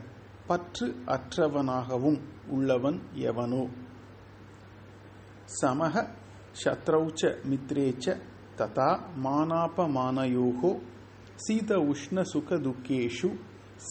பற்று 0.46 0.94
அற்றவனாகவும் 1.06 2.20
உள்ளவன் 2.48 3.00
எவனோ. 3.14 3.68
சமக 5.46 6.08
சத்ரௌச்ச 6.64 7.34
மித்ரேச்ச 7.44 8.20
ததா 8.56 9.00
மானாபமானயோகோ 9.24 10.80
சீத 11.34 11.76
உஷ்ண 11.76 12.22
சுக 12.22 12.56
துக்கேஷு 12.56 13.38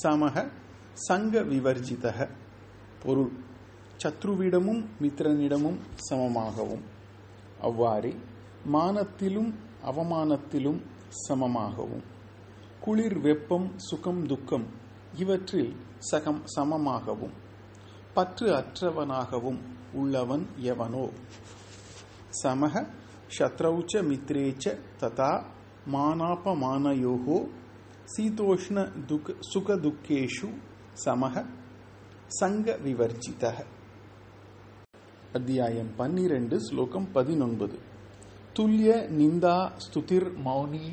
சமக 0.04 0.52
சங்க 0.94 1.42
விவர்ஜித 1.42 2.30
பொருள் 3.00 3.32
சத்ருவிடமும் 4.04 4.86
மித்திரனிடமும் 5.02 5.78
சமமாகவும். 6.10 6.82
அவ்வாறே 7.60 8.16
மானத்திலும் 8.74 9.54
அவமானத்திலும் 9.86 10.82
சமமாகவும். 11.30 12.04
குளிர் 12.80 13.20
வெப்பம் 13.20 13.72
சுகம் 13.78 14.26
துக்கம் 14.26 14.66
இவற்றில் 15.16 15.76
சகம் 15.98 16.44
சமமாகவும். 16.56 17.34
பற்று 18.14 18.56
அற்றவனாகவும் 18.56 19.62
உள்ளவன் 19.96 20.46
எவனோ? 20.70 21.06
சமக 22.44 22.76
சத்ரௌச்ச 23.38 23.94
மித்ரேச்ச 24.10 24.66
ததா 25.00 25.32
மானாபமானயோகோ 25.94 27.38
சீதோஷ்ண 28.14 28.78
துக் 29.06 29.32
சுக 29.52 29.76
துக்கேஷு 29.76 30.50
சமக 31.06 31.46
சங்க 32.40 32.78
விவர்ஜித 32.86 33.44
அத்தியாயம் 35.32 35.92
பன்னிரண்டு 35.96 36.58
ஸ்லோகம் 36.60 37.08
பதினொன்பது. 37.14 37.78
துல்லிய 38.54 38.92
நிந்தா 39.20 39.58
ஸ்துதிர் 39.86 40.30
மௌனி 40.46 40.88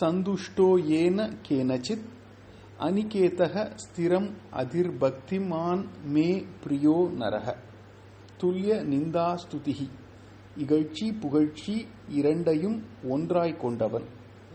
சந்துஷ்டோ 0.00 0.68
ஏன 1.00 1.18
கேனச்சித் 1.48 2.06
அனிகேதக 2.78 3.54
ஸ்திரம் 3.82 4.30
அதிர்பக்திமான் 4.52 5.82
மே 6.04 6.28
பிரியோ 6.62 6.96
நரக 7.20 7.46
துல்லிய 8.42 8.74
நிந்தா 8.74 9.38
ஸ்துதிகி 9.48 9.88
இகழ்ச்சி 10.58 11.20
புகழ்ச்சி 11.20 11.86
இரண்டையும் 12.08 12.82
ஒன்றாய் 13.10 13.56
கொண்டவன். 13.56 14.04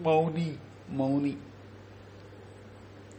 மௌனி 0.04 0.58
மௌனி. 0.98 1.38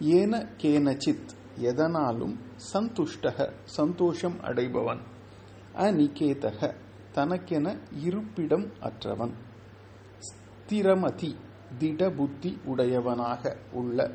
ஏன 0.01 0.47
கேனச்சித் 0.59 1.29
எதனாலும் 1.59 2.37
சந்துஷ்டக 2.73 3.53
சந்தோஷம் 3.65 4.41
அடைபவன். 4.43 4.99
அநிகேதக 5.75 6.75
தனக்கென 7.13 7.77
இருப்பிடம் 8.03 8.71
அற்றவன். 8.81 9.33
ஸ்திரமதி 10.19 11.35
திடபுத்தி 11.79 12.59
உடையவனாக 12.65 13.57
உள்ள 13.73 14.11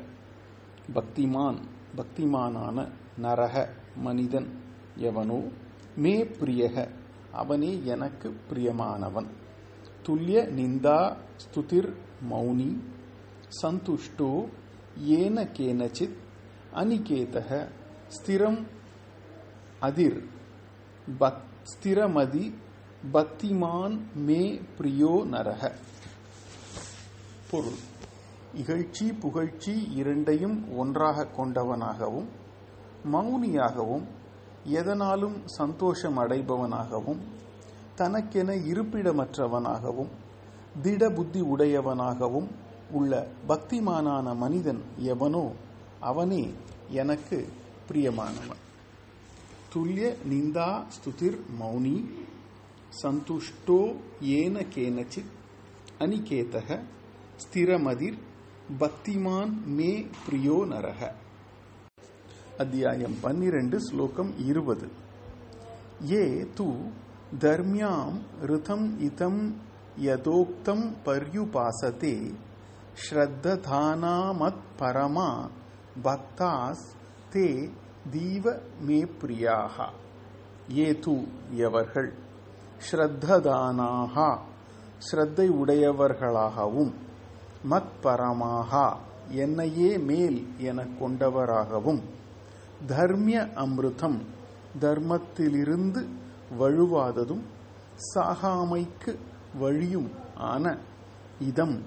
பக்திமான் 0.94 1.58
பக்திமானான 1.96 2.88
நரக 3.16 3.68
மனிதன் 3.96 4.60
எவனோ 4.96 5.42
மே 5.96 6.24
பிரியக 6.24 6.88
அவனே 7.32 7.84
எனக்கு 7.84 8.36
பிரியமானவன். 8.48 9.26
துல்லிய 10.02 10.40
நிந்தா 10.58 11.16
ஸ்துதிர் 11.36 11.94
மௌனி 12.30 12.80
சந்துஷ்டோ 13.62 14.48
ஏன 14.96 15.42
கேனச்சித் 15.42 16.16
அனிகேதக 16.74 17.68
ஸ்திரம் 18.08 18.66
அதிர் 19.80 20.22
பக் 21.18 21.42
ஸ்திரமதி 21.72 22.54
பக்திமான் 23.12 23.98
மே 24.14 24.60
பிரியோ 24.78 25.24
நரக. 25.24 25.72
பொருள் 27.50 27.80
இகழ்ச்சி 28.54 29.18
புகழ்ச்சி 29.18 29.88
இரண்டையும் 29.94 30.76
ஒன்றாக 30.76 31.26
கொண்டவனாகவும் 31.36 32.28
மௌனியாகவும் 33.12 34.04
எதனாலும் 34.64 35.36
சந்தோஷம் 35.44 36.18
அடைபவனாகவும் 36.18 37.18
தனக்கென 37.94 38.54
இருப்பிடமற்றவனாகவும் 38.54 40.08
திட 40.82 41.10
புத்தி 41.10 41.40
உடையவனாகவும் 41.40 42.46
உள்ள 42.90 43.26
பக்திமானான 43.48 44.36
மனிதன் 44.36 44.82
எவனோ 44.98 45.52
அவனே 46.00 46.52
எனக்கு 46.88 47.48
பிரியமானவன். 47.88 48.62
துல்லிய 49.72 50.16
நிந்தா 50.30 50.84
ஸ்துதிர் 50.94 51.38
மௌனி 51.60 52.10
சந்துஷ்டோ 53.02 53.96
ஏன 54.20 54.60
கேனச்சித் 54.60 55.32
அனிகேதக 55.98 56.78
ஸ்திரமதிர் 57.36 58.18
பக்திமான் 58.78 59.64
மே 59.64 60.06
பிரியோ 60.26 60.66
நரக. 60.66 61.12
அத்தியாயம் 62.58 63.14
பன்னிரண்டு 63.20 63.76
ஸ்லோகம் 63.80 64.30
இருபது. 64.46 64.86
ஏ 66.10 66.24
தூ 66.54 66.66
தர்மியாம் 67.38 68.18
ரிதம் 68.42 68.86
இதம் 68.98 69.40
யதோக்தம் 70.00 70.84
பர்யுபாசதே 71.06 72.14
ஸ்ரத்ததானாமத் 73.04 74.62
பரமா 74.78 75.28
பக்தாஸ் 76.04 76.86
தே 77.34 77.46
தீவ 78.12 78.44
மே 78.80 79.00
பிரியாகா 79.20 79.88
ஏ 80.78 80.88
தூ 81.00 81.14
எவர்கள் 81.58 82.10
ஸ்ரத்ததானாகா 82.90 84.30
ஸ்ரத்தை 85.06 85.48
உடையவர்களாகவும் 85.60 86.92
மத் 87.70 87.94
பரமாகா 88.02 88.86
என்னையே 89.42 89.92
மேல் 90.08 90.38
என 90.60 90.86
கொண்டவராகவும் 91.00 92.02
தர்மிய 92.88 93.48
அமிர்தம் 93.54 94.18
தர்மத்திலிருந்து 94.80 96.02
வழுவாததும் 96.58 97.44
சாகாமைக்கு 98.14 99.18
வழியும் 99.58 100.10
ஆன 100.34 100.78
இதம் 101.38 101.82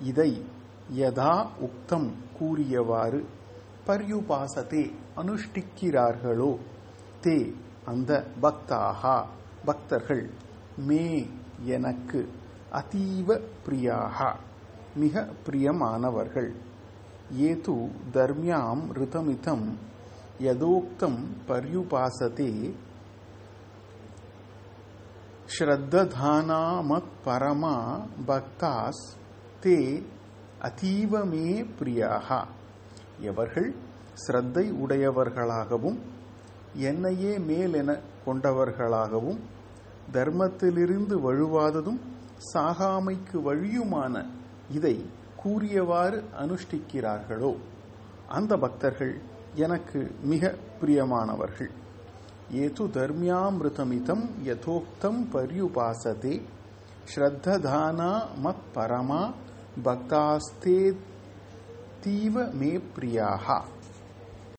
இதை 0.00 0.30
யதா 0.96 1.46
உக்தம் 1.60 2.10
கூறியவாறு 2.40 3.24
பர்யுபாசத்தே 3.86 4.90
அனுஷ்டிக்கிறார்களோ 5.16 6.58
தே 7.22 7.54
அந்த 7.84 8.24
பக்தாகா 8.42 9.24
பக்தர்கள் 9.64 10.30
மே 10.76 11.28
எனக்கு 11.64 12.28
அதீவ 12.72 13.40
பிரியாகா 13.66 14.30
மிக 14.94 15.26
பிரியமானவர்கள். 15.46 16.50
ஏது 17.30 17.74
தர்மியாம் 18.12 18.82
ரிதமிதம் 18.92 19.66
யதோக்தம் 20.42 21.20
पर्युपासते 21.46 22.50
ஸ்ரத்ததானாமத் 25.48 27.12
பரமா 27.24 27.76
பக்தாஸ் 28.26 29.02
தே 29.62 29.76
அதீவ 30.60 31.24
மே 31.24 31.46
பிரியாகா 31.78 32.38
எவர்கள் 33.20 33.68
ஸ்ரத்தை 34.14 34.64
உடையவர்களாகவும் 34.82 35.98
என்னையே 36.80 37.38
மேல் 37.38 37.74
என 37.74 37.90
கொண்டவர்களாகவும் 38.26 39.40
தர்மத்திலிருந்து 40.12 41.16
வழுவாததும் 41.26 42.00
சாகாமைக்கு 42.52 43.36
வழியுமான 43.42 44.14
இதை 44.70 44.94
கூறியவாறு 45.36 46.18
அனுஷ்டிக்கிறார்களோ? 46.38 47.52
அந்த 48.28 48.56
பக்தர்கள் 48.56 49.14
எனக்கு 49.55 49.99
மிக 50.23 50.43
பிரியமானவர்கள் 50.79 51.71
ஏது 52.57 52.83
தர்மியாமிருதமிதம் 52.95 54.25
யதோக்தம் 54.45 55.21
பர்யுபாசதே 55.33 56.35
ஸ்ரத்ததானா 57.11 58.11
மத் 58.43 58.67
பரமா 58.75 59.21
பக்தாஸ்தே 59.83 60.79
தீவ 62.03 62.45
மே 62.53 62.71
பிரியாக 62.93 63.45